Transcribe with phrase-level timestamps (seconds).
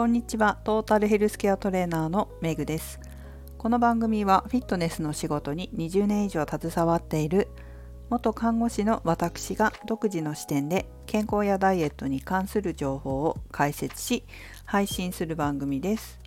[0.00, 0.58] こんにちは。
[0.64, 2.98] トータルヘルスケアトレーナーのメグです。
[3.58, 7.48] この番組はフィットネスの仕事に20年以上携わっている
[8.08, 14.24] 元看護師の私が独自の視点で健康やダイエットに関する情報を解説し
[14.64, 16.18] 配信する番組です。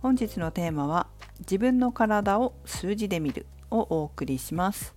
[0.00, 1.08] 本日のテーマは
[1.40, 4.94] 自分の体を数字で見るをお送りします。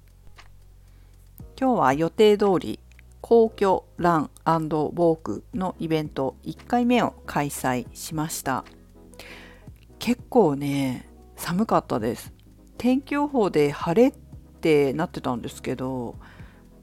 [1.60, 2.80] 今日は予定通り
[3.22, 8.66] 皇居ランウォークのイベント1回目を開催しました。
[10.00, 12.34] 結構ね寒かったです。
[12.78, 16.16] 天気予報で晴れってなってたんですけど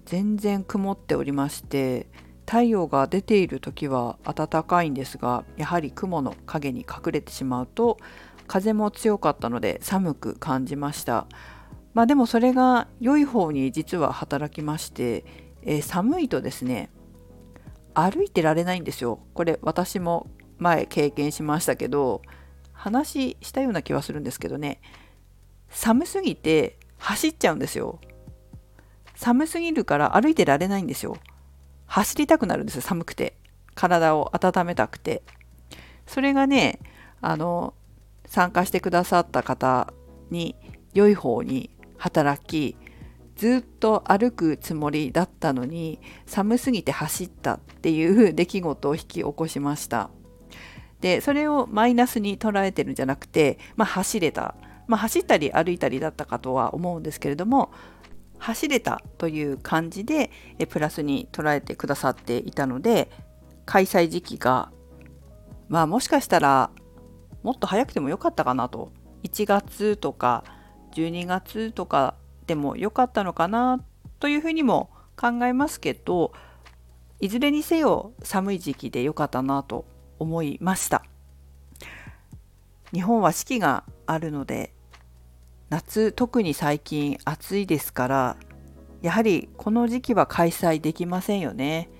[0.04, 2.06] 全然曇っておりまして
[2.46, 7.98] 太陽が出ている時は暖かいんですがやはり雲の影に隠れてしまうと
[8.46, 11.26] 風も強かったので寒く感じました。
[11.94, 16.90] まあでもそれが良い方に実は働きましてえ、寒いとですね
[17.94, 19.18] 歩いてられないんですよ。
[19.34, 20.28] これ私も
[20.58, 22.22] 前経験しましたけど
[22.72, 24.80] 話したような気はするんですけどね。
[25.68, 28.00] 寒すぎて走っちゃうんですよ。
[29.16, 31.16] 寒すぎるから歩いてられないんですよ。
[31.86, 33.36] 走りたくなるんですよ寒くて。
[33.74, 35.22] 体を温めたくて。
[36.06, 36.78] それがね
[37.20, 37.74] あの
[38.26, 39.92] 参加してくださった方
[40.30, 40.54] に
[40.94, 42.76] 良い方に働き
[43.38, 50.10] ずっと歩くつもりだったのに寒すぎて走ったっていう出来事を引き起こしました。
[51.00, 54.56] でそれをマイナスに捉えてるんじゃなくて、まあ、走れた、
[54.88, 57.70] まあ、走ったり歩いたりだったかとは思うんですけれども
[58.38, 63.08] 走れたという感じでえプラスに捉えてくださっていたので
[63.64, 64.72] 開催時期が
[65.68, 66.70] まあもしかしたら
[67.44, 68.90] もっと早くてもよかったかなと。
[69.22, 70.44] 1月とか
[70.94, 72.14] 12月とか
[72.48, 73.84] っても良かったのかな
[74.20, 74.88] というふうにも
[75.20, 76.32] 考えますけど
[77.20, 79.84] いずれにせよ寒い時期で良かったなと
[80.18, 81.04] 思いました。
[82.92, 84.72] 日本は四季があるので
[85.68, 88.36] 夏特に最近暑いですから
[89.02, 91.90] やはりこの時期は開催できませんよね。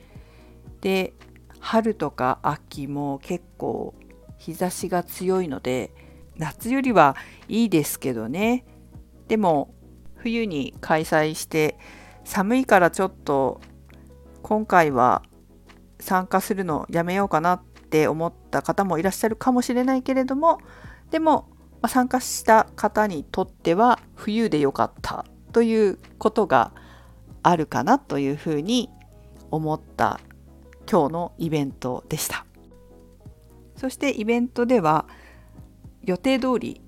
[0.80, 1.12] で
[1.60, 3.94] 春とか秋も結構
[4.38, 5.92] 日差しが強いので
[6.36, 7.16] 夏よりは
[7.48, 8.64] いいですけどね。
[9.26, 9.74] でも
[10.18, 11.78] 冬に開催して
[12.24, 13.60] 寒いからちょっと
[14.42, 15.22] 今回は
[16.00, 20.58] 参加するのやめようかなって思った方もいらっしゃるかもしれないけれども
[21.10, 21.48] でも
[21.86, 26.72] 参加した方にとっては冬でよかったということが
[27.42, 28.90] あるかなというふうに
[29.50, 30.20] 思った
[30.90, 32.44] 今日のイベントでした。
[33.76, 35.06] そしてイベントでは
[36.02, 36.80] 予定通り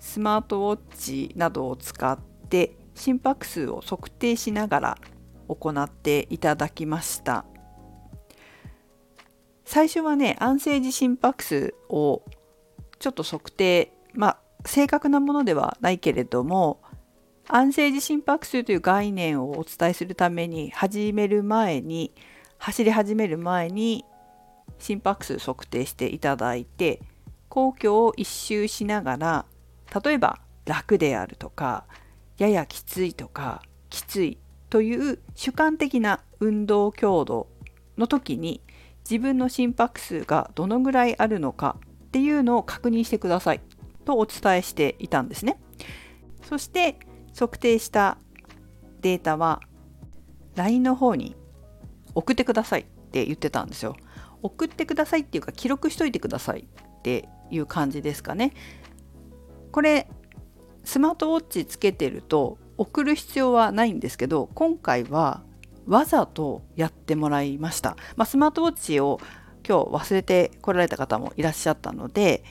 [0.00, 4.98] スマートウォッチなどを使ってて心拍数を測定しながら
[5.48, 7.44] 行っていただきました。
[9.64, 12.22] 最初はね安静時心拍数を
[12.98, 16.80] ちょっと測定まあ正確なものではないけれども
[17.48, 22.12] 安静時心拍数という概念をお伝えするために始める前に
[22.58, 24.04] 走り始める前に
[24.78, 27.00] 心拍数測定していただいて
[27.48, 29.46] 皇居を一周しながら
[30.04, 31.84] 例えば楽であるとか
[32.38, 34.38] ややきついとかきつい
[34.70, 37.48] という主観的な運動強度
[37.96, 38.60] の時に
[39.08, 43.60] 自分の心拍数がどのぐらいあるのかっていうのを確認してください
[44.04, 45.58] とお伝えしていたんですね。
[46.42, 46.96] そして
[47.38, 48.18] 測定した
[49.00, 49.60] データは
[50.56, 51.36] LINE の方に
[52.14, 53.96] 送ってくださいって言ってたんですよ。
[54.42, 56.60] 送ってくださいっていうか記録しといてください
[56.98, 58.52] っていう感じですかね。
[59.72, 60.08] これ
[60.84, 65.42] スマートウォッチつけてると送る必要はないんですけど今回は
[65.86, 69.20] わざとやってもらいました、まあ、スマートウォッチを
[69.66, 72.44] 今日忘れてこられた方もいらっしゃったので、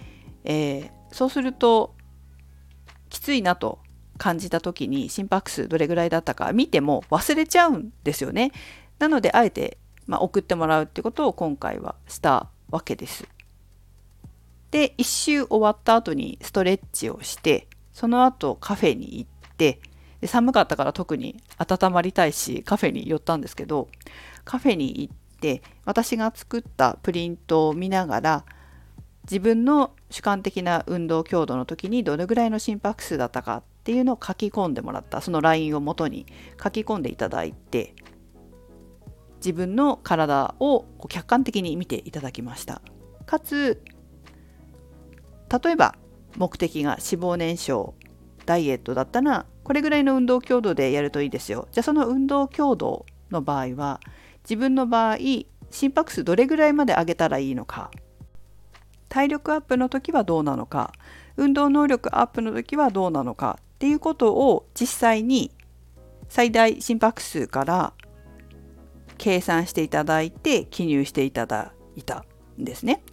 [0.44, 1.96] えー、そうすると
[3.10, 3.80] きついなと
[4.18, 8.52] 感じた時に心拍数どれぐらいだったか見ても忘れちゃうんですよね。
[9.00, 9.78] なのであえて、
[10.08, 13.28] まあ、送ってもらうってことを今回はしたわけです。
[14.72, 19.80] で1周終わった後にストレッチをしてその後カフェに行って
[20.20, 23.90] で寒かったから特に温まりたいしカフェに寄ったんですけど
[24.46, 28.46] カフェに行って私が作ったプリントを見ながら
[29.24, 35.22] 自分の主観的な運動強度の時にどれぐらいの心拍数だったかっていうのを書き込んでもらった。
[35.22, 36.26] その LINE をもとに
[36.62, 37.96] 書き込んでいただいて
[39.38, 42.82] 自分の体を客観的に見ていただきました。
[43.26, 43.82] かつ
[45.64, 45.96] 例えば
[46.38, 47.94] 目的が脂肪燃焼
[48.46, 54.00] ダイエットだったらこれぐらいの運動強度でやるといいですよじゃあその運動強度の場合は
[54.44, 55.18] 自分の場合
[55.70, 57.92] 心拍数どれぐらいまで上げたらいいのか
[59.10, 60.92] 体力アップの時はどうなのか
[61.38, 65.52] 運動能力アップの時はどうなのかっていうことを実際に
[66.30, 67.94] 最大心拍数から
[69.18, 72.26] 計算していただいて記入していただいた
[72.60, 73.04] んですね。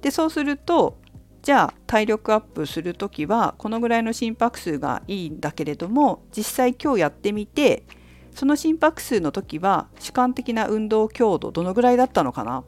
[0.00, 0.98] でそうすると
[1.42, 7.84] じゃあ体力アップする時はこのぐらいの心拍数がいいんだけれども実際今日やってみて
[8.32, 12.60] その心拍数の時は主観的な運動強度どのぐらいだったのかな？
[12.60, 12.64] っ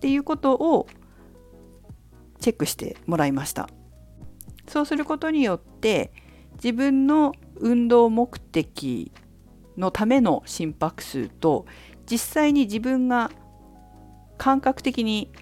[0.00, 0.86] ていうことを
[2.40, 3.68] チェックしてもらいました。
[4.68, 6.12] そうすることによって
[6.54, 9.10] 自分の運動目的
[9.76, 11.66] のための心拍数と
[12.08, 13.30] 実際に自分が
[14.36, 15.32] 感覚的に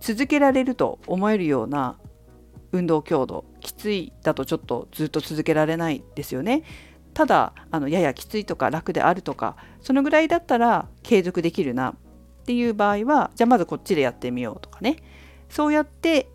[0.00, 1.98] 続けられると思えるような
[2.72, 6.62] 運動強度きついだとちょっとずっと続けられないですよね。
[7.14, 11.94] ただあのややきついとか楽であるとかそのぐらいだったら継続できるなっ
[12.46, 14.96] ていう場合はじゃあまずこっちでやってみようとかね
[15.48, 16.28] そうやって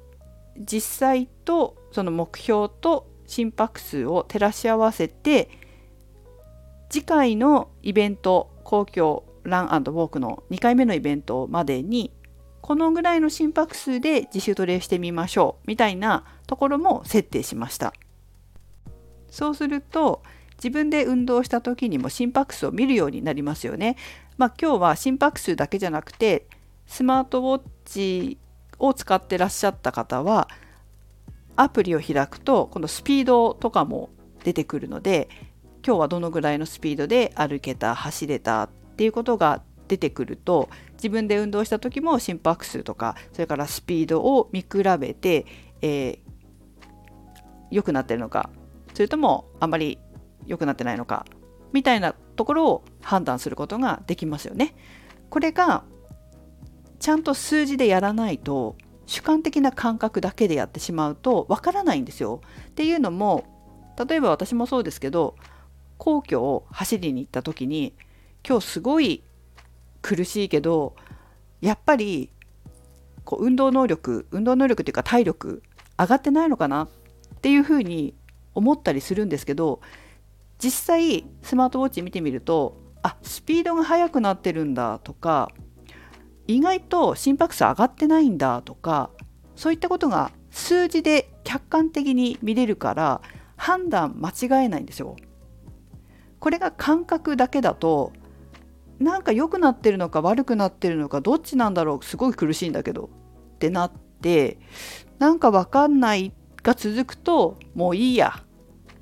[0.59, 5.49] 実際とその目標と心拍数を照らし合わせて
[6.89, 12.11] 次回のイベント公共ランウォークの2回目のイベントまでに
[12.65, 17.93] このぐらいの心拍数で自主トレしてみましょうみたいなところも設定しました
[19.29, 20.23] そうすると
[20.57, 23.97] 自分で運動した時にも心拍数を見るようになりますよね。
[24.37, 26.47] まあ、今日は心拍数だけじゃなくて
[26.87, 28.39] スマートウォッチ
[28.79, 30.47] を使ってらっしゃった方は
[31.55, 34.09] アプリを開くとこのスピードとかも
[34.43, 35.29] 出てくるので
[35.85, 44.67] 今日はどのぐらいのスピードで歩けた走れたっていうことが出てくると自分で運動した時も心拍数とかそれからスピードを見比
[44.99, 45.45] べて、
[45.81, 46.19] えー、
[47.71, 48.49] 良くなってるのか
[48.93, 49.99] それともあまり
[50.45, 51.25] 良くなってないのか
[51.73, 54.75] みたいなところを判断することができますよね。
[55.29, 55.83] これが
[56.99, 62.41] ちゃんと数字でやらないと主観的な感覚だけでやってしまうとわからないんですよ。
[62.69, 63.43] っていうのも
[64.07, 65.35] 例えば私もそうですけど
[65.97, 67.93] 皇居を走りに行った時に
[68.47, 69.23] 今日すごい
[70.05, 70.95] 苦しいけど
[71.61, 72.29] やっぱり
[73.23, 75.63] こう運動能力運動能力っていうか体力
[75.97, 76.83] 上がってないのかな？
[76.83, 76.87] っ
[77.41, 78.13] ていうふうに
[78.53, 79.81] 思ったりするんですけど
[80.59, 85.51] 実際スマートウォッチ見てみるとあスピードが速くなってるんだとか
[86.45, 89.09] 意外と心拍数上がってないんだとか
[89.55, 93.21] そういったことが数字で客観的に見れるから
[93.55, 95.15] 判断間違えないんですよ。
[96.39, 98.13] これが感覚だけだと
[98.99, 103.09] なんか良くなってるのか悪くなってるのかどっちなんだろうすごい苦しいんだけど
[103.55, 104.57] ってなって
[105.19, 106.31] なんか分かんない
[106.63, 108.41] が続くともういいや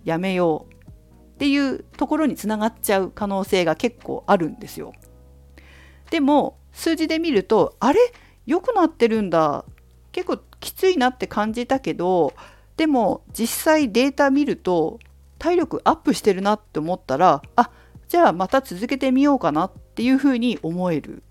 [0.04, 4.94] やめようっていうところにつながっちゃう可能性が結構あるんですよ。
[6.10, 8.00] でも数字で見るとあれ？
[8.46, 9.66] 良くなってるんだ
[10.12, 12.34] 結構きついなって感じたけど
[12.78, 15.00] でも実際データ見ると
[15.40, 17.70] 体力アップしてるなって思ったらあっ
[18.14, 21.24] じゃあまた続けてみようかなっていうふうに思える。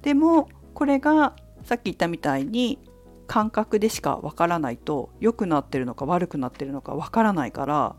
[0.00, 2.78] でもこれがさっき言ったみたいに
[3.26, 7.96] 感覚でしかわからないと良くなってるのか悪くなってるのかわからないから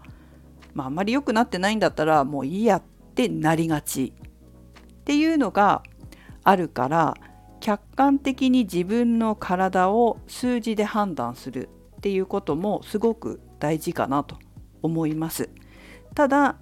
[0.74, 2.84] まあ、あんまり良くなってないんだったらもういいやっ
[3.14, 5.84] てなりがちっていうのが
[6.44, 7.14] あるから
[7.60, 14.40] 客観的に自分の体を数字で判断するっていうこともすごく大事かなと
[14.82, 15.52] 思います。
[16.16, 16.58] ただ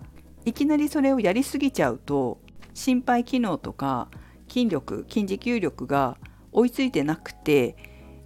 [0.45, 2.39] いきなりそれをやりすぎちゃうと
[2.73, 4.09] 心肺機能とか
[4.47, 6.17] 筋力筋持久力が
[6.51, 7.75] 追いついてなくて、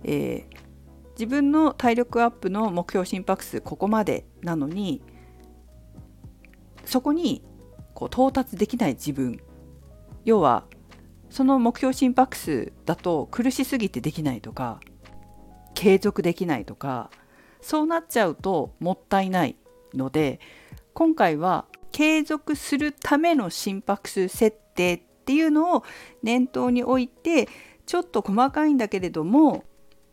[0.04, 0.58] えー、
[1.12, 5.02] 自分の体力アップの目標心拍数ここまでなのに
[6.86, 7.44] そこに
[7.94, 9.42] こう到達できない自分。
[10.28, 10.66] 要は
[11.30, 14.82] その目標心拍数だと苦しすぎてできないとか
[15.74, 17.10] 継続できないとか
[17.62, 19.56] そうなっちゃうともったいない
[19.94, 20.42] ので
[20.94, 21.66] 今回は
[21.98, 25.84] 継続するための心拍数設定っていうのを
[26.22, 27.50] 念頭に置いて
[27.88, 29.64] ちょっと細かいんだけれども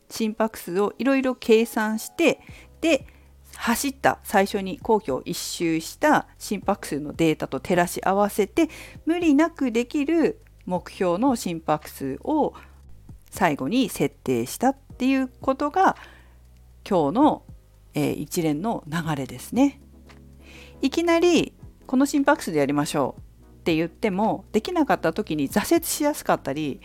[0.09, 2.41] 心拍数をいろいろ計算して
[2.81, 3.07] で
[3.55, 8.71] 走った最初に皇居を一周した心拍数のデータと照らし合わせて
[9.05, 12.55] 無理なくできる目標の心拍数を
[13.31, 15.99] 最後に設定したっていうことが
[16.88, 17.43] 今日の、
[17.93, 19.83] えー、一連の流れですね。
[20.81, 21.53] いきなり
[21.87, 26.81] この心拍数でやりましょうって言ってもできなかった時に挫折しやすかったり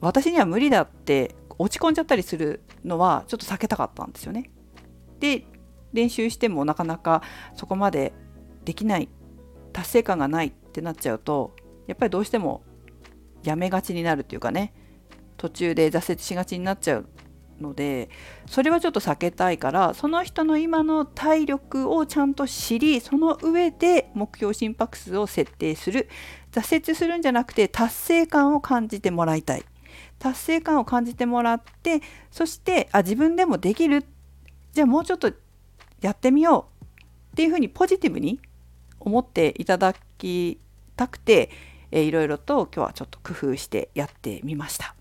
[0.00, 4.50] 私には無理だって落ち込んじゃったりするのはちょっと避けたかったんですよね。
[5.18, 5.44] で
[5.92, 7.22] 練習してもなかなか
[7.54, 8.12] そこまで
[8.64, 9.08] できない
[9.72, 11.54] 達成感がないってなっちゃうと
[11.86, 12.62] やっぱりどうしても
[13.42, 14.72] やめがちになるっていうかね
[15.36, 17.06] 途中で挫折しがちになっちゃう
[17.60, 18.08] ので
[18.46, 26.08] それはちょっと避けたいからその人の今の体力をちゃんと知りその上で目標心拍数を設定する。
[26.52, 29.64] 挫折するんじゃなくて達成感を感じてもらいたい。
[30.18, 32.00] 達成感を感じてもらって
[32.30, 34.04] そしてあ自分でもできる。
[34.72, 35.32] じゃあもうちょっと
[36.00, 36.84] やってみよう。
[37.32, 38.40] っていうふうにポジティブに
[38.98, 40.58] 思っていただき
[40.96, 41.50] たくて、
[41.90, 44.94] えー、いろいろと今日はちょっと工夫してやってみました。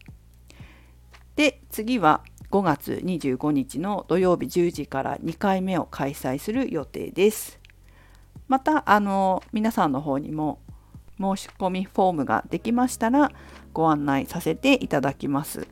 [1.36, 7.60] で次は5月25日の土曜日10時から2回目を開催する予定です。
[8.48, 10.60] またあの皆さんの方にも
[11.20, 13.32] 申し込みフォームができましたら
[13.74, 15.68] ご案内させていただきます。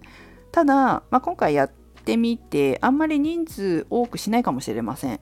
[0.51, 1.71] ただ、まあ、今回やっ
[2.05, 5.19] てみてあんまり人数多くしないかもしれません。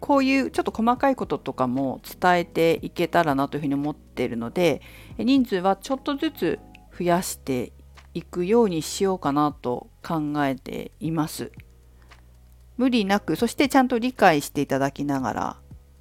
[0.00, 4.82] こういうちょっと細かいこととかも伝えていけたらなというふうに思っているので
[5.18, 6.58] 人数はちょっとずつ
[6.96, 7.72] 増やして
[8.16, 11.52] いくようにしようかなと考えています。
[12.78, 15.56] 無理なくそしてちゃんと理解していただきながら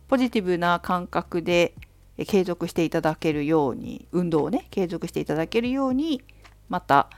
[0.07, 1.73] ポジティブな感覚で
[2.25, 6.21] 継続していただけるように運動をね継続していただけるように
[6.69, 7.09] また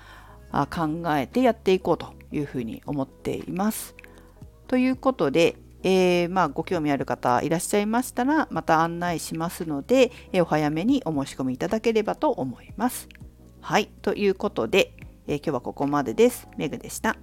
[0.52, 3.96] 考えてやっていこうというふうに思っています。
[4.68, 13.08] ということで、えー、まあ、ご興味ある方いらっしゃいましたらまた案内しますので、え、お早めにお申し込みいただければと思います。
[13.68, 14.94] はい、ということで、
[15.28, 16.48] えー、今日はここまでです。
[16.56, 17.18] メグでした。